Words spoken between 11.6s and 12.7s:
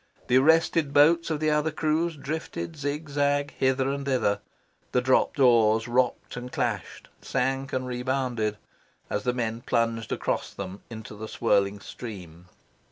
stream.